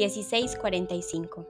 1645. 0.00 1.46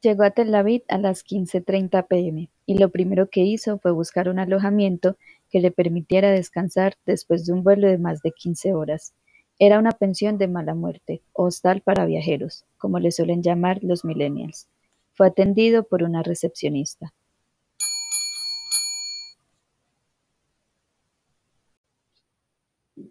Llegó 0.00 0.22
a 0.22 0.30
Tel 0.30 0.54
Aviv 0.54 0.84
a 0.88 0.98
las 0.98 1.24
15:30 1.24 2.06
pm 2.06 2.50
y 2.66 2.78
lo 2.78 2.90
primero 2.90 3.28
que 3.28 3.40
hizo 3.40 3.80
fue 3.80 3.90
buscar 3.90 4.28
un 4.28 4.38
alojamiento 4.38 5.16
que 5.50 5.60
le 5.60 5.72
permitiera 5.72 6.30
descansar 6.30 6.94
después 7.06 7.44
de 7.44 7.52
un 7.54 7.64
vuelo 7.64 7.88
de 7.88 7.98
más 7.98 8.22
de 8.22 8.30
15 8.30 8.74
horas. 8.74 9.14
Era 9.58 9.80
una 9.80 9.90
pensión 9.90 10.38
de 10.38 10.46
mala 10.46 10.74
muerte, 10.76 11.20
hostal 11.32 11.80
para 11.80 12.06
viajeros, 12.06 12.64
como 12.76 13.00
le 13.00 13.10
suelen 13.10 13.42
llamar 13.42 13.82
los 13.82 14.04
millennials. 14.04 14.68
Fue 15.14 15.26
atendido 15.26 15.82
por 15.82 16.04
una 16.04 16.22
recepcionista. 16.22 17.12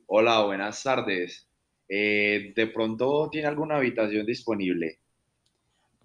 Hola, 0.07 0.43
buenas 0.43 0.83
tardes. 0.83 1.47
Eh, 1.89 2.53
¿de 2.55 2.67
pronto 2.67 3.29
tiene 3.29 3.47
alguna 3.47 3.75
habitación 3.75 4.25
disponible? 4.25 4.99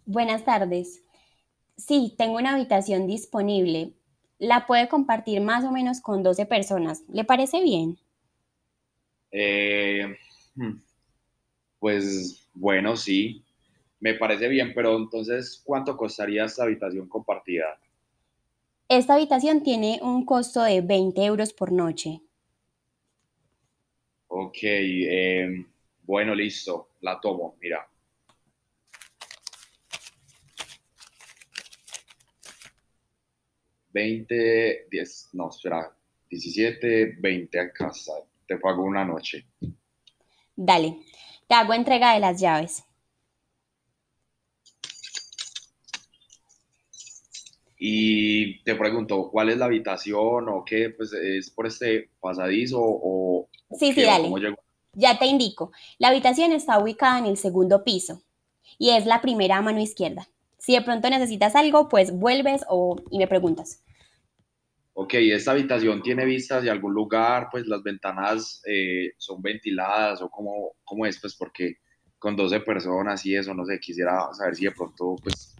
Buenas 0.06 0.44
tardes. 0.44 1.02
Sí, 1.76 2.14
tengo 2.18 2.36
una 2.36 2.54
habitación 2.54 3.06
disponible. 3.06 3.94
La 4.38 4.66
puede 4.66 4.88
compartir 4.88 5.40
más 5.40 5.64
o 5.64 5.72
menos 5.72 6.00
con 6.00 6.22
12 6.22 6.46
personas. 6.46 7.04
¿Le 7.08 7.24
parece 7.24 7.62
bien? 7.62 7.98
Eh, 9.32 10.16
hmm, 10.54 10.76
pues 11.78 12.48
bueno, 12.54 12.96
sí, 12.96 13.44
me 14.00 14.14
parece 14.14 14.48
bien, 14.48 14.72
pero 14.74 14.96
entonces, 14.96 15.60
¿cuánto 15.64 15.96
costaría 15.96 16.44
esta 16.44 16.64
habitación 16.64 17.08
compartida? 17.08 17.78
Esta 18.88 19.14
habitación 19.14 19.64
tiene 19.64 19.98
un 20.02 20.24
costo 20.24 20.62
de 20.62 20.82
20 20.82 21.24
euros 21.24 21.52
por 21.52 21.72
noche. 21.72 22.22
Ok, 24.34 24.60
eh, 24.62 25.66
bueno, 26.04 26.34
listo, 26.34 26.92
la 27.02 27.20
tomo, 27.20 27.54
mira. 27.60 27.86
20, 33.90 34.86
10, 34.90 35.28
no, 35.34 35.50
espera, 35.50 35.94
17, 36.30 37.16
20 37.18 37.60
a 37.60 37.72
casa. 37.72 38.12
Te 38.46 38.56
pago 38.56 38.84
una 38.84 39.04
noche. 39.04 39.44
Dale, 40.56 40.96
te 41.46 41.54
hago 41.54 41.74
entrega 41.74 42.14
de 42.14 42.20
las 42.20 42.40
llaves. 42.40 42.84
Y 47.78 48.62
te 48.62 48.76
pregunto, 48.76 49.28
¿cuál 49.30 49.50
es 49.50 49.58
la 49.58 49.66
habitación 49.66 50.48
o 50.48 50.64
qué? 50.64 50.88
Pues 50.88 51.12
es 51.12 51.50
por 51.50 51.66
este 51.66 52.08
pasadizo 52.18 52.78
o... 52.80 53.50
Sí, 53.78 53.92
sí, 53.92 54.02
dale. 54.02 54.30
Ya 54.94 55.18
te 55.18 55.26
indico. 55.26 55.72
La 55.98 56.08
habitación 56.08 56.52
está 56.52 56.78
ubicada 56.78 57.18
en 57.18 57.26
el 57.26 57.36
segundo 57.36 57.82
piso 57.84 58.22
y 58.78 58.90
es 58.90 59.06
la 59.06 59.20
primera 59.20 59.58
a 59.58 59.62
mano 59.62 59.80
izquierda. 59.80 60.28
Si 60.58 60.74
de 60.74 60.82
pronto 60.82 61.08
necesitas 61.10 61.56
algo, 61.56 61.88
pues 61.88 62.12
vuelves 62.12 62.62
o, 62.68 62.96
y 63.10 63.18
me 63.18 63.26
preguntas. 63.26 63.82
Ok, 64.94 65.14
¿esta 65.14 65.52
habitación 65.52 66.02
tiene 66.02 66.24
vistas 66.26 66.62
de 66.62 66.70
algún 66.70 66.92
lugar? 66.92 67.48
Pues 67.50 67.66
las 67.66 67.82
ventanas 67.82 68.62
eh, 68.66 69.12
son 69.16 69.40
ventiladas 69.40 70.20
o 70.20 70.28
cómo, 70.28 70.72
cómo 70.84 71.06
es, 71.06 71.18
pues 71.18 71.34
porque 71.34 71.78
con 72.18 72.36
12 72.36 72.60
personas 72.60 73.24
y 73.24 73.34
eso, 73.34 73.54
no 73.54 73.64
sé, 73.64 73.80
quisiera 73.80 74.28
saber 74.32 74.54
si 74.54 74.64
de 74.66 74.70
pronto 74.72 75.16
pues 75.22 75.51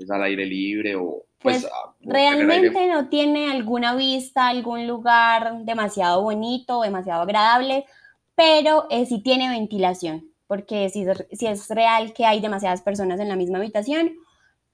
es 0.00 0.10
al 0.10 0.22
aire 0.22 0.46
libre 0.46 0.96
o... 0.96 1.24
Pues, 1.40 1.62
pues 1.62 2.12
realmente 2.12 2.86
no 2.86 3.08
tiene 3.08 3.50
alguna 3.50 3.94
vista, 3.94 4.48
algún 4.48 4.86
lugar 4.86 5.64
demasiado 5.64 6.20
bonito, 6.22 6.82
demasiado 6.82 7.22
agradable, 7.22 7.86
pero 8.34 8.86
eh, 8.90 9.06
sí 9.06 9.22
tiene 9.22 9.48
ventilación, 9.48 10.30
porque 10.46 10.90
si, 10.90 11.06
si, 11.32 11.46
es 11.46 11.68
real 11.70 12.12
que 12.12 12.26
hay 12.26 12.40
demasiadas 12.40 12.82
personas 12.82 13.20
en 13.20 13.30
la 13.30 13.36
misma 13.36 13.56
habitación, 13.56 14.12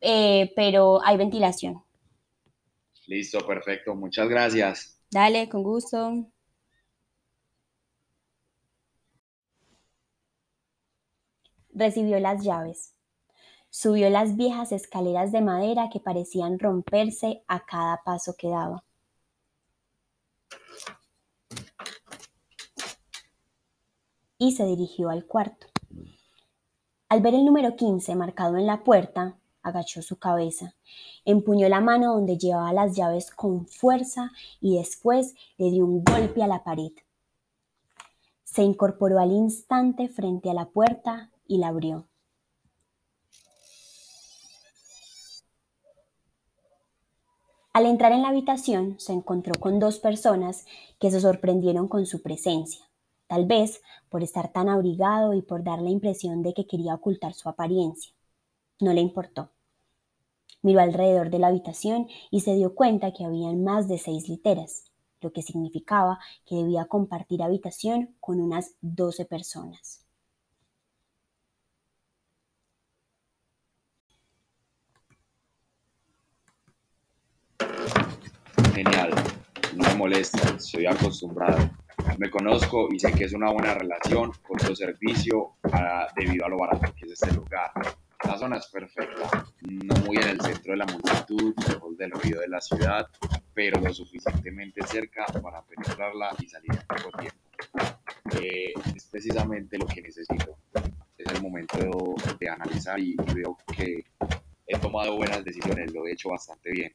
eh, 0.01 0.53
pero 0.57 1.01
hay 1.05 1.17
ventilación. 1.17 1.85
Listo, 3.07 3.47
perfecto. 3.47 3.95
Muchas 3.95 4.29
gracias. 4.29 5.01
Dale, 5.13 5.49
con 5.49 5.63
gusto. 5.63 6.27
Recibió 11.73 12.19
las 12.19 12.43
llaves. 12.43 12.96
Subió 13.71 14.09
las 14.11 14.37
viejas 14.37 14.73
escaleras 14.73 15.33
de 15.33 15.43
madera 15.43 15.91
que 15.91 16.01
parecían 16.01 16.59
romperse 16.59 17.43
a 17.47 17.65
cada 17.65 18.03
paso 18.05 18.35
que 18.39 18.49
daba. 18.49 18.85
Y 24.39 24.53
se 24.53 24.67
dirigió 24.67 25.11
al 25.11 25.27
cuarto. 25.27 25.67
Al 27.09 27.21
ver 27.21 27.35
el 27.35 27.45
número 27.45 27.77
15 27.77 28.17
marcado 28.17 28.57
en 28.57 28.67
la 28.67 28.83
puerta, 28.83 29.39
agachó 29.63 30.03
su 30.03 30.19
cabeza, 30.19 30.75
empuñó 31.25 31.69
la 31.69 31.81
mano 31.81 32.15
donde 32.15 32.39
llevaba 32.39 32.73
las 32.73 32.97
llaves 32.97 33.31
con 33.31 33.67
fuerza 33.67 34.33
y 34.61 34.79
después 34.79 35.35
le 35.57 35.71
dio 35.71 35.85
un 35.85 36.03
golpe 36.05 36.43
a 36.43 36.47
la 36.47 36.65
pared. 36.65 36.93
Se 38.45 38.63
incorporó 38.63 39.19
al 39.19 39.33
instante 39.33 40.09
frente 40.09 40.51
a 40.51 40.55
la 40.55 40.67
puerta 40.71 41.31
y 41.47 41.59
la 41.59 41.69
abrió. 41.69 42.09
Al 47.77 47.85
entrar 47.85 48.13
en 48.13 48.23
la 48.23 48.29
habitación 48.29 48.99
se 48.99 49.13
encontró 49.13 49.53
con 49.61 49.79
dos 49.79 49.99
personas 49.99 50.65
que 50.99 51.11
se 51.11 51.21
sorprendieron 51.21 51.89
con 51.89 52.07
su 52.07 52.23
presencia, 52.23 52.89
tal 53.27 53.45
vez 53.45 53.83
por 54.09 54.23
estar 54.23 54.51
tan 54.51 54.71
abrigado 54.71 55.35
y 55.35 55.43
por 55.43 55.63
dar 55.63 55.83
la 55.83 55.91
impresión 55.91 56.43
de 56.43 56.55
que 56.55 56.67
quería 56.67 56.95
ocultar 56.95 57.35
su 57.35 57.51
apariencia. 57.51 58.15
No 58.81 58.95
le 58.95 59.03
importó. 59.03 59.51
Miró 60.63 60.81
alrededor 60.81 61.29
de 61.29 61.39
la 61.39 61.49
habitación 61.49 62.09
y 62.31 62.41
se 62.41 62.55
dio 62.55 62.75
cuenta 62.75 63.13
que 63.13 63.27
habían 63.27 63.63
más 63.63 63.89
de 63.89 63.99
seis 63.99 64.27
literas, 64.27 64.85
lo 65.21 65.35
que 65.35 65.43
significaba 65.43 66.19
que 66.47 66.55
debía 66.55 66.87
compartir 66.87 67.43
habitación 67.43 68.17
con 68.21 68.41
unas 68.41 68.73
doce 68.81 69.27
personas. 69.27 70.06
Genial, 78.77 79.09
no 79.75 79.89
me 79.89 79.95
molesta, 79.95 80.55
estoy 80.55 80.85
acostumbrado. 80.85 81.71
Me 82.19 82.29
conozco 82.29 82.89
y 82.93 82.99
sé 82.99 83.11
que 83.11 83.25
es 83.25 83.33
una 83.33 83.51
buena 83.51 83.73
relación 83.73 84.33
con 84.47 84.59
tu 84.59 84.77
servicio 84.77 85.55
ah, 85.73 86.07
debido 86.15 86.45
a 86.45 86.51
lo 86.51 86.59
barato 86.59 86.93
que 86.95 87.07
es 87.07 87.13
este 87.13 87.33
lugar. 87.33 87.71
La 88.23 88.37
zona 88.37 88.59
es 88.59 88.67
perfecta, 88.67 89.47
no 89.63 89.95
muy 90.05 90.19
en 90.19 90.29
el 90.29 90.41
centro 90.43 90.73
de 90.73 90.77
la 90.77 90.85
multitud, 90.85 91.55
lejos 91.67 91.97
del 91.97 92.11
ruido 92.11 92.43
de 92.43 92.49
la 92.49 92.61
ciudad, 92.61 93.09
pero 93.55 93.81
lo 93.81 93.95
suficientemente 93.95 94.87
cerca 94.87 95.25
para 95.25 95.63
penetrarla 95.63 96.37
y 96.39 96.47
salir 96.47 96.73
en 96.73 96.87
poco 96.87 97.17
tiempo. 97.17 97.39
Eh, 98.43 98.75
es 98.95 99.07
precisamente 99.07 99.79
lo 99.79 99.87
que 99.87 100.03
necesito. 100.03 100.59
Es 101.17 101.33
el 101.33 101.41
momento 101.41 101.79
de, 102.39 102.49
analizar 102.51 103.01
y, 103.01 103.13
y 103.27 103.35
veo 103.35 103.57
que 103.75 104.05
he 104.67 104.79
tomado 104.79 105.17
buenas 105.17 105.43
decisiones, 105.43 105.95
lo 105.95 106.07
he 106.07 106.13
hecho 106.13 106.29
bastante 106.29 106.73
bien. 106.73 106.93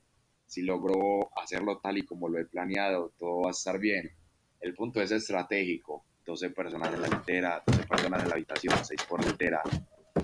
Si 0.52 0.64
logro 0.64 1.32
hacerlo 1.42 1.80
tal 1.82 1.98
y 1.98 2.02
como 2.02 2.28
lo 2.28 2.38
he 2.38 2.44
planeado, 2.44 3.14
todo 3.18 3.44
va 3.44 3.48
a 3.48 3.52
estar 3.52 3.80
bien. 3.80 4.12
El 4.60 4.74
punto 4.74 5.02
es 5.02 5.10
estratégico. 5.10 6.04
12 6.26 6.50
personas 6.50 6.94
en 6.94 7.02
la 7.02 7.08
litera, 7.08 7.64
12 7.66 7.84
personas 7.88 8.24
en 8.24 8.28
la 8.28 8.36
habitación, 8.36 8.76
6 8.84 9.02
por 9.08 9.26
litera, 9.26 9.62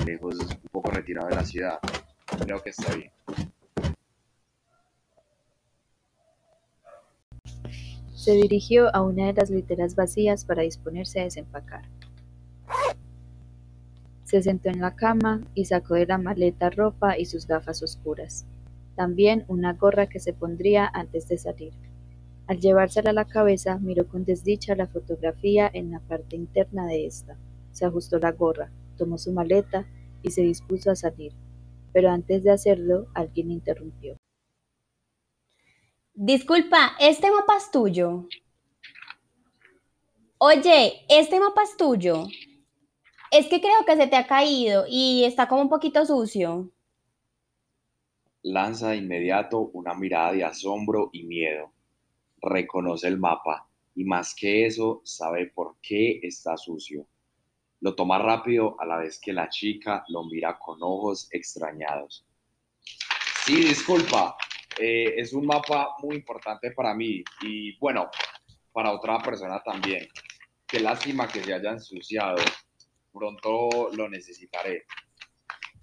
lejos, 0.06 0.38
un 0.38 0.70
poco 0.70 0.92
retirado 0.92 1.30
de 1.30 1.36
la 1.36 1.46
ciudad. 1.46 1.80
Creo 2.44 2.62
que 2.62 2.72
está 2.72 2.94
bien. 2.94 3.10
Se 8.13 8.34
dirigió 8.34 8.94
a 8.94 9.04
una 9.04 9.28
de 9.28 9.34
las 9.34 9.50
literas 9.50 9.96
vacías 9.96 10.44
para 10.44 10.63
disponerse 10.63 11.22
a 11.22 11.24
desempacar. 11.24 11.86
Se 14.25 14.44
sentó 14.44 14.68
en 14.68 14.81
la 14.81 14.94
cama 14.94 15.40
y 15.54 15.63
sacó 15.63 15.94
de 15.94 16.06
la 16.06 16.18
maleta 16.18 16.69
ropa 16.69 17.18
y 17.18 17.24
sus 17.24 17.48
gafas 17.48 17.81
oscuras. 17.81 18.46
También 18.98 19.46
una 19.48 19.74
gorra 19.74 20.08
que 20.08 20.20
se 20.20 20.34
pondría 20.34 20.90
antes 20.92 21.28
de 21.28 21.38
salir. 21.38 21.72
Al 22.48 22.60
llevársela 22.60 23.12
a 23.12 23.14
la 23.14 23.26
cabeza, 23.26 23.78
miró 23.78 24.08
con 24.08 24.26
desdicha 24.26 24.76
la 24.76 24.88
fotografía 24.88 25.70
en 25.72 25.92
la 25.92 26.00
parte 26.00 26.36
interna 26.36 26.88
de 26.88 27.06
esta. 27.06 27.38
Se 27.72 27.86
ajustó 27.86 28.18
la 28.18 28.32
gorra, 28.32 28.72
tomó 28.98 29.20
su 29.20 29.32
maleta 29.32 29.86
y 30.24 30.32
se 30.32 30.42
dispuso 30.42 30.90
a 30.90 30.96
salir, 30.96 31.34
pero 31.94 32.10
antes 32.10 32.44
de 32.44 32.50
hacerlo 32.50 33.06
alguien 33.14 33.52
interrumpió. 33.52 34.18
Disculpa, 36.16 36.94
¿este 37.00 37.30
mapa 37.30 37.58
es 37.58 37.70
tuyo? 37.70 38.28
Oye, 40.40 41.06
¿este 41.08 41.40
mapa 41.40 41.62
es 41.62 41.78
tuyo? 41.78 42.26
Es 43.30 43.46
que 43.46 43.62
creo 43.62 43.86
que 43.86 43.96
se 43.96 44.08
te 44.08 44.16
ha 44.16 44.26
caído 44.26 44.86
y 44.90 45.24
está 45.26 45.48
como 45.48 45.62
un 45.62 45.70
poquito 45.70 46.04
sucio. 46.04 46.72
Lanza 48.50 48.92
de 48.92 48.98
inmediato 48.98 49.60
una 49.74 49.94
mirada 49.94 50.32
de 50.32 50.46
asombro 50.46 51.10
y 51.12 51.24
miedo. 51.24 51.74
Reconoce 52.42 53.08
el 53.08 53.18
mapa. 53.18 53.68
y 53.94 54.06
más 54.06 54.36
que 54.36 54.68
eso, 54.68 55.02
sabe 55.04 55.48
por 55.48 55.78
qué 55.82 56.20
está 56.22 56.56
sucio. 56.56 57.08
Lo 57.82 57.96
toma 57.96 58.20
rápido 58.20 58.80
a 58.80 58.86
la 58.86 58.98
vez 58.98 59.20
que 59.20 59.34
la 59.34 59.50
chica 59.50 60.06
lo 60.10 60.24
mira 60.24 60.58
con 60.60 60.78
ojos 60.82 61.28
extrañados. 61.32 62.24
Sí, 63.44 63.56
disculpa, 63.56 64.38
eh, 64.80 65.16
es 65.18 65.34
un 65.34 65.48
mapa 65.48 65.96
muy 66.04 66.16
importante 66.16 66.72
para 66.72 66.94
mí 66.94 67.24
y 67.42 67.76
bueno, 67.80 68.10
para 68.72 68.92
otra 68.92 69.18
persona 69.18 69.62
también. 69.62 70.08
Qué 70.66 70.80
lástima 70.80 71.28
que 71.28 71.44
se 71.44 71.54
haya 71.54 71.72
ensuciado. 71.72 72.38
Pronto 73.12 73.90
lo 73.94 74.08
necesitaré. 74.08 74.86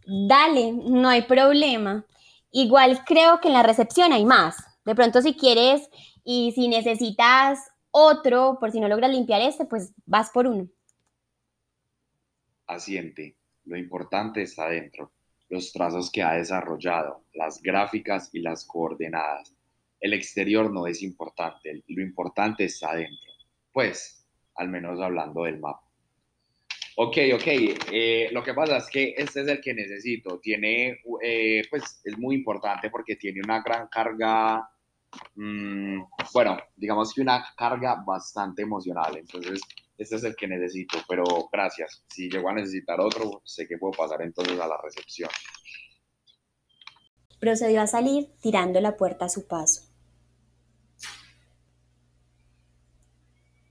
Dale, 0.07 0.73
no 0.73 1.09
hay 1.09 1.23
problema. 1.23 2.07
Igual 2.57 3.05
creo 3.05 3.41
que 3.41 3.49
en 3.49 3.55
la 3.55 3.65
recepción 3.65 4.13
hay 4.13 4.25
más. 4.25 4.55
De 4.85 4.95
pronto 4.95 5.21
si 5.21 5.35
quieres 5.35 5.91
y 6.23 6.53
si 6.53 6.69
necesitas 6.69 7.59
otro, 7.91 8.59
por 8.61 8.71
si 8.71 8.79
no 8.79 8.87
logras 8.87 9.11
limpiar 9.11 9.41
este, 9.41 9.65
pues 9.65 9.93
vas 10.07 10.31
por 10.31 10.47
uno. 10.47 10.69
Asiente. 12.69 13.37
Lo 13.65 13.77
importante 13.77 14.43
está 14.43 14.69
dentro. 14.69 15.11
Los 15.49 15.73
trazos 15.73 16.13
que 16.13 16.23
ha 16.23 16.35
desarrollado, 16.35 17.25
las 17.33 17.61
gráficas 17.61 18.31
y 18.33 18.39
las 18.39 18.65
coordenadas. 18.65 19.53
El 19.99 20.13
exterior 20.13 20.73
no 20.73 20.87
es 20.87 21.03
importante, 21.03 21.83
lo 21.89 22.03
importante 22.03 22.65
está 22.67 22.95
dentro. 22.95 23.33
Pues, 23.73 24.29
al 24.55 24.69
menos 24.69 25.01
hablando 25.01 25.43
del 25.43 25.59
mapa. 25.59 25.84
Ok, 26.97 27.17
ok. 27.35 27.47
Eh, 27.91 28.29
lo 28.31 28.43
que 28.43 28.55
pasa 28.55 28.77
es 28.77 28.89
que 28.89 29.15
este 29.17 29.41
es 29.41 29.49
el 29.49 29.61
que 29.61 29.75
necesito. 29.75 30.39
Tiene, 30.39 31.01
eh, 31.23 31.63
pues 31.69 32.01
es 32.05 32.17
muy 32.19 32.37
importante 32.37 32.89
porque 32.89 33.17
tiene 33.17 33.41
una 33.43 33.63
gran 33.63 33.89
carga, 33.89 34.71
mm, 35.35 36.03
bueno, 36.33 36.57
digamos 36.77 37.13
que 37.13 37.21
una 37.21 37.45
carga 37.57 38.03
bastante 38.07 38.63
emocional. 38.63 39.17
Entonces, 39.17 39.61
este 39.99 40.17
es 40.17 40.25
el 40.25 40.37
que 40.37 40.47
necesito, 40.47 40.99
pero 41.09 41.25
gracias. 41.53 42.05
Si 42.09 42.31
llego 42.31 42.49
a 42.49 42.55
necesitar 42.55 43.01
otro, 43.01 43.43
sé 43.45 43.67
que 43.67 43.77
puedo 43.79 43.93
pasar 43.93 44.23
entonces 44.23 44.59
a 44.61 44.69
la 44.69 44.77
recepción. 44.81 45.31
Procedió 47.41 47.83
a 47.83 47.87
salir 47.89 48.29
tirando 48.41 48.81
la 48.81 48.97
puerta 48.97 49.25
a 49.25 49.29
su 49.29 49.49
paso. 49.49 49.83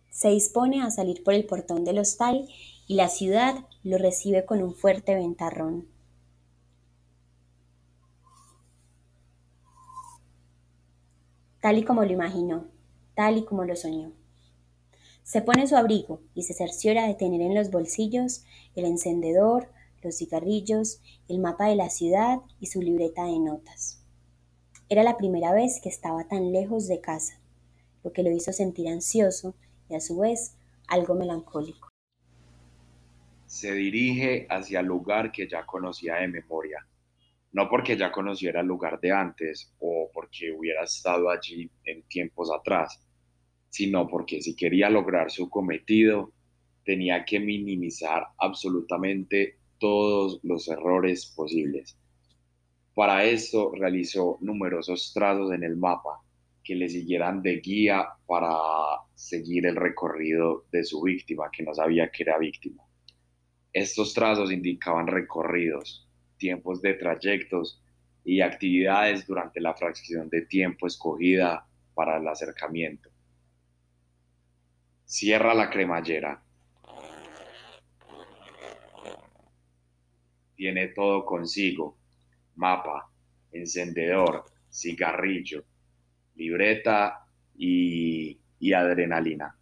Se 0.09 0.29
dispone 0.29 0.81
a 0.81 0.91
salir 0.91 1.23
por 1.23 1.33
el 1.33 1.45
portón 1.45 1.83
del 1.83 1.99
hostal 1.99 2.47
y 2.93 2.95
la 2.95 3.09
ciudad 3.09 3.55
lo 3.81 3.97
recibe 3.97 4.45
con 4.45 4.61
un 4.61 4.75
fuerte 4.75 5.15
ventarrón. 5.15 5.87
Tal 11.59 11.79
y 11.79 11.83
como 11.85 12.03
lo 12.03 12.11
imaginó, 12.11 12.67
tal 13.15 13.39
y 13.39 13.45
como 13.45 13.65
lo 13.65 13.75
soñó. 13.75 14.11
Se 15.23 15.41
pone 15.41 15.65
su 15.65 15.75
abrigo 15.75 16.21
y 16.35 16.43
se 16.43 16.53
cerciora 16.53 17.07
de 17.07 17.15
tener 17.15 17.41
en 17.41 17.55
los 17.55 17.71
bolsillos 17.71 18.43
el 18.75 18.85
encendedor, 18.85 19.71
los 20.03 20.17
cigarrillos, 20.17 21.01
el 21.27 21.39
mapa 21.39 21.69
de 21.69 21.75
la 21.75 21.89
ciudad 21.89 22.41
y 22.59 22.67
su 22.67 22.79
libreta 22.79 23.25
de 23.25 23.39
notas. 23.39 24.03
Era 24.87 25.01
la 25.01 25.17
primera 25.17 25.51
vez 25.51 25.81
que 25.81 25.89
estaba 25.89 26.27
tan 26.27 26.51
lejos 26.51 26.87
de 26.87 27.01
casa, 27.01 27.39
lo 28.03 28.13
que 28.13 28.21
lo 28.21 28.29
hizo 28.29 28.53
sentir 28.53 28.87
ansioso 28.87 29.55
y 29.89 29.95
a 29.95 29.99
su 29.99 30.19
vez 30.19 30.57
algo 30.87 31.15
melancólico 31.15 31.92
se 33.53 33.71
dirige 33.71 34.47
hacia 34.49 34.79
el 34.79 34.87
lugar 34.87 35.31
que 35.31 35.47
ya 35.47 35.63
conocía 35.63 36.15
de 36.15 36.27
memoria. 36.27 36.87
No 37.51 37.69
porque 37.69 37.95
ya 37.95 38.11
conociera 38.11 38.61
el 38.61 38.65
lugar 38.65 38.99
de 38.99 39.11
antes 39.11 39.71
o 39.77 40.09
porque 40.11 40.51
hubiera 40.51 40.83
estado 40.83 41.29
allí 41.29 41.69
en 41.85 42.01
tiempos 42.07 42.49
atrás, 42.51 42.99
sino 43.69 44.07
porque 44.07 44.41
si 44.41 44.55
quería 44.55 44.89
lograr 44.89 45.29
su 45.29 45.51
cometido, 45.51 46.33
tenía 46.83 47.23
que 47.25 47.39
minimizar 47.39 48.25
absolutamente 48.39 49.59
todos 49.77 50.39
los 50.41 50.67
errores 50.67 51.27
posibles. 51.27 51.95
Para 52.95 53.23
esto 53.23 53.71
realizó 53.75 54.39
numerosos 54.41 55.11
trazos 55.13 55.53
en 55.53 55.63
el 55.63 55.77
mapa 55.77 56.23
que 56.63 56.73
le 56.73 56.89
siguieran 56.89 57.43
de 57.43 57.59
guía 57.59 58.07
para 58.25 58.49
seguir 59.13 59.67
el 59.67 59.75
recorrido 59.75 60.65
de 60.71 60.83
su 60.83 61.03
víctima, 61.03 61.51
que 61.55 61.61
no 61.61 61.75
sabía 61.75 62.09
que 62.09 62.23
era 62.23 62.39
víctima. 62.39 62.82
Estos 63.73 64.13
trazos 64.13 64.51
indicaban 64.51 65.07
recorridos, 65.07 66.07
tiempos 66.37 66.79
de 66.83 66.93
trayectos 66.93 67.81
y 68.23 68.41
actividades 68.41 69.25
durante 69.25 69.59
la 69.59 69.73
fracción 69.73 70.29
de 70.29 70.43
tiempo 70.43 70.85
escogida 70.85 71.67
para 71.95 72.17
el 72.17 72.27
acercamiento. 72.27 73.09
Cierra 75.05 75.55
la 75.55 75.71
cremallera. 75.71 76.43
Tiene 80.55 80.89
todo 80.89 81.25
consigo. 81.25 81.97
Mapa, 82.55 83.09
encendedor, 83.51 84.45
cigarrillo, 84.71 85.63
libreta 86.35 87.25
y, 87.55 88.39
y 88.59 88.73
adrenalina. 88.73 89.57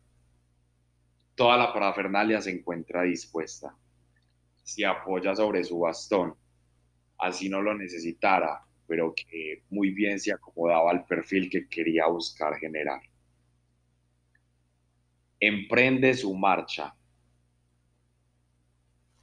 Toda 1.33 1.55
la 1.55 1.71
parafernalia 1.71 2.41
se 2.41 2.51
encuentra 2.51 3.03
dispuesta 3.03 3.73
se 4.63 4.85
apoya 4.85 5.35
sobre 5.35 5.63
su 5.63 5.79
bastón, 5.79 6.35
así 7.17 7.49
no 7.49 7.61
lo 7.61 7.73
necesitara, 7.73 8.65
pero 8.87 9.13
que 9.15 9.63
muy 9.69 9.91
bien 9.91 10.19
se 10.19 10.33
acomodaba 10.33 10.91
al 10.91 11.05
perfil 11.05 11.49
que 11.49 11.67
quería 11.67 12.07
buscar 12.07 12.57
generar. 12.57 13.01
Emprende 15.39 16.13
su 16.13 16.35
marcha. 16.35 16.93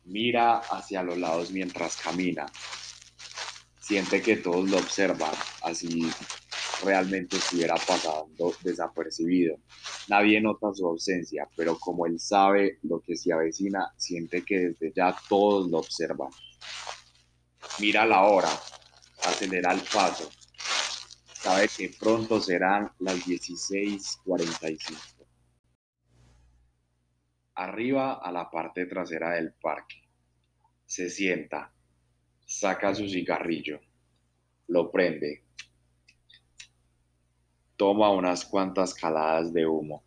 Mira 0.04 0.58
hacia 0.58 1.02
los 1.02 1.18
lados 1.18 1.50
mientras 1.50 1.96
camina. 1.96 2.46
Siente 3.78 4.20
que 4.20 4.36
todos 4.36 4.68
lo 4.70 4.78
observan, 4.78 5.32
así 5.62 6.10
realmente 6.84 7.36
estuviera 7.36 7.74
pasando 7.74 8.54
desapercibido. 8.62 9.58
Nadie 10.08 10.40
nota 10.40 10.72
su 10.72 10.86
ausencia, 10.86 11.48
pero 11.56 11.78
como 11.78 12.06
él 12.06 12.18
sabe 12.18 12.78
lo 12.82 13.00
que 13.00 13.16
se 13.16 13.32
avecina, 13.32 13.92
siente 13.96 14.44
que 14.44 14.70
desde 14.70 14.92
ya 14.94 15.16
todos 15.28 15.70
lo 15.70 15.78
observan. 15.78 16.30
Mira 17.80 18.06
la 18.06 18.24
hora, 18.24 18.48
acelera 19.24 19.72
el 19.72 19.80
paso. 19.92 20.28
Sabe 21.32 21.68
que 21.68 21.94
pronto 21.98 22.40
serán 22.40 22.90
las 22.98 23.24
16:45. 23.24 25.26
Arriba 27.54 28.14
a 28.14 28.32
la 28.32 28.50
parte 28.50 28.86
trasera 28.86 29.34
del 29.34 29.52
parque. 29.52 29.96
Se 30.86 31.10
sienta, 31.10 31.72
saca 32.46 32.94
su 32.94 33.08
cigarrillo, 33.08 33.80
lo 34.68 34.90
prende 34.90 35.42
Toma 37.78 38.10
unas 38.10 38.44
cuantas 38.44 38.92
caladas 38.92 39.52
de 39.52 39.64
humo. 39.64 40.02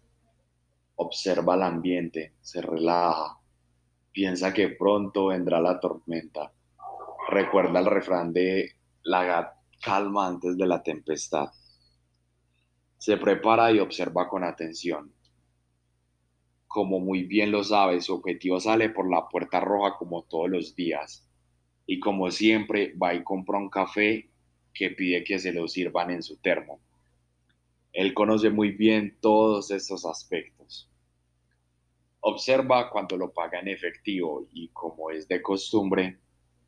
Observa 0.95 1.55
el 1.55 1.61
ambiente, 1.61 2.33
se 2.41 2.61
relaja. 2.61 3.39
Piensa 4.11 4.53
que 4.53 4.67
pronto 4.67 5.27
vendrá 5.27 5.61
la 5.61 5.79
tormenta. 5.79 6.51
Recuerda 7.29 7.79
el 7.79 7.85
refrán 7.85 8.33
de 8.33 8.71
la 9.03 9.53
calma 9.81 10.27
antes 10.27 10.57
de 10.57 10.67
la 10.67 10.83
tempestad. 10.83 11.47
Se 12.97 13.15
prepara 13.15 13.71
y 13.71 13.79
observa 13.79 14.27
con 14.27 14.43
atención. 14.43 15.13
Como 16.67 16.99
muy 16.99 17.23
bien 17.23 17.53
lo 17.53 17.63
sabe, 17.63 18.01
su 18.01 18.15
objetivo 18.15 18.59
sale 18.59 18.89
por 18.89 19.09
la 19.09 19.29
puerta 19.29 19.61
roja 19.61 19.95
como 19.97 20.23
todos 20.23 20.49
los 20.49 20.75
días. 20.75 21.25
Y 21.85 22.01
como 22.01 22.31
siempre, 22.31 22.93
va 23.01 23.13
y 23.13 23.23
compra 23.23 23.57
un 23.57 23.69
café 23.69 24.29
que 24.73 24.89
pide 24.89 25.23
que 25.23 25.39
se 25.39 25.53
lo 25.53 25.69
sirvan 25.69 26.11
en 26.11 26.21
su 26.21 26.35
termo. 26.35 26.81
Él 27.93 28.13
conoce 28.13 28.49
muy 28.49 28.71
bien 28.71 29.17
todos 29.19 29.69
estos 29.71 30.05
aspectos. 30.05 30.89
Observa 32.21 32.89
cuando 32.89 33.17
lo 33.17 33.33
paga 33.33 33.59
en 33.59 33.67
efectivo 33.67 34.47
y, 34.53 34.69
como 34.69 35.11
es 35.11 35.27
de 35.27 35.41
costumbre, 35.41 36.19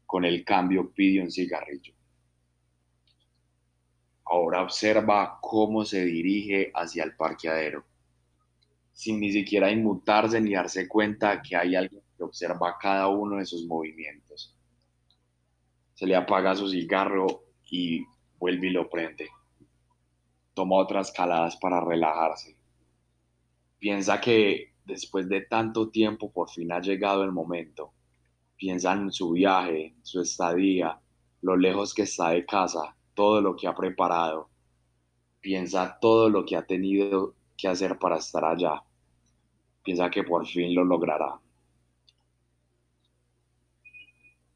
con 0.05 0.25
el 0.25 0.43
cambio 0.43 0.91
pide 0.91 1.21
un 1.21 1.31
cigarrillo. 1.31 1.93
Ahora 4.25 4.63
observa 4.63 5.39
cómo 5.41 5.85
se 5.85 6.03
dirige 6.05 6.71
hacia 6.73 7.03
el 7.03 7.15
parqueadero, 7.15 7.85
sin 8.91 9.19
ni 9.19 9.31
siquiera 9.31 9.71
inmutarse 9.71 10.41
ni 10.41 10.53
darse 10.53 10.87
cuenta 10.87 11.41
que 11.41 11.55
hay 11.55 11.75
alguien 11.75 12.03
que 12.17 12.23
observa 12.23 12.77
cada 12.79 13.07
uno 13.07 13.37
de 13.37 13.45
sus 13.45 13.65
movimientos. 13.65 14.57
Se 15.93 16.05
le 16.05 16.15
apaga 16.15 16.55
su 16.55 16.69
cigarro 16.69 17.45
y 17.69 18.05
vuelve 18.39 18.67
y 18.67 18.71
lo 18.71 18.89
prende 18.89 19.29
toma 20.53 20.77
otras 20.77 21.11
caladas 21.11 21.57
para 21.57 21.81
relajarse. 21.81 22.57
Piensa 23.79 24.21
que 24.21 24.73
después 24.85 25.27
de 25.27 25.41
tanto 25.41 25.89
tiempo 25.89 26.31
por 26.31 26.49
fin 26.49 26.71
ha 26.71 26.79
llegado 26.79 27.23
el 27.23 27.31
momento. 27.31 27.93
Piensa 28.55 28.93
en 28.93 29.11
su 29.11 29.31
viaje, 29.31 29.95
su 30.03 30.21
estadía, 30.21 30.99
lo 31.41 31.57
lejos 31.57 31.93
que 31.93 32.03
está 32.03 32.29
de 32.29 32.45
casa, 32.45 32.95
todo 33.13 33.41
lo 33.41 33.55
que 33.55 33.67
ha 33.67 33.75
preparado. 33.75 34.49
Piensa 35.41 35.97
todo 35.99 36.29
lo 36.29 36.45
que 36.45 36.55
ha 36.55 36.65
tenido 36.65 37.35
qué 37.57 37.67
hacer 37.67 37.99
para 37.99 38.17
estar 38.17 38.45
allá. 38.45 38.83
Piensa 39.83 40.09
que 40.09 40.23
por 40.23 40.47
fin 40.47 40.73
lo 40.73 40.85
logrará. 40.85 41.39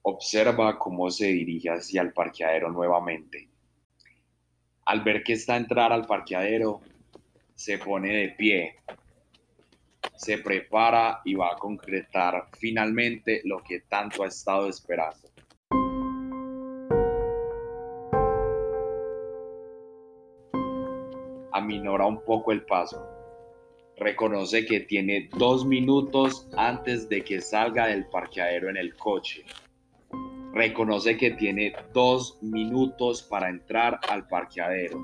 Observa 0.03 0.79
cómo 0.79 1.11
se 1.11 1.27
dirige 1.27 1.69
hacia 1.69 2.01
el 2.01 2.13
parqueadero 2.13 2.71
nuevamente. 2.71 3.49
Al 4.87 5.01
ver 5.01 5.21
que 5.21 5.33
está 5.33 5.55
a 5.55 5.57
entrar 5.57 5.91
al 5.91 6.05
parqueadero, 6.05 6.79
se 7.55 7.77
pone 7.77 8.07
de 8.07 8.29
pie, 8.29 8.75
se 10.15 10.37
prepara 10.37 11.19
y 11.25 11.35
va 11.35 11.51
a 11.51 11.57
concretar 11.57 12.47
finalmente 12.57 13.41
lo 13.43 13.61
que 13.61 13.81
tanto 13.81 14.23
ha 14.23 14.27
estado 14.27 14.69
esperando. 14.69 15.27
Aminora 21.51 22.05
un 22.05 22.23
poco 22.23 22.53
el 22.53 22.63
paso. 22.63 23.05
Reconoce 23.97 24.65
que 24.65 24.79
tiene 24.79 25.27
dos 25.37 25.65
minutos 25.65 26.47
antes 26.55 27.09
de 27.09 27.25
que 27.25 27.41
salga 27.41 27.87
del 27.87 28.05
parqueadero 28.05 28.69
en 28.69 28.77
el 28.77 28.95
coche 28.95 29.43
reconoce 30.53 31.17
que 31.17 31.31
tiene 31.31 31.73
dos 31.93 32.37
minutos 32.41 33.23
para 33.23 33.49
entrar 33.49 33.99
al 34.09 34.27
parqueadero. 34.27 34.99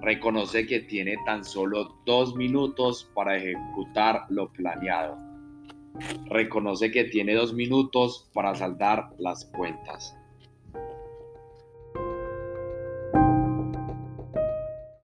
Reconoce 0.00 0.66
que 0.66 0.80
tiene 0.80 1.16
tan 1.26 1.44
solo 1.44 2.00
dos 2.06 2.34
minutos 2.34 3.10
para 3.14 3.36
ejecutar 3.36 4.24
lo 4.30 4.50
planeado. 4.52 5.18
Reconoce 6.26 6.90
que 6.90 7.04
tiene 7.04 7.34
dos 7.34 7.52
minutos 7.52 8.30
para 8.32 8.54
saldar 8.54 9.10
las 9.18 9.44
cuentas. 9.44 10.16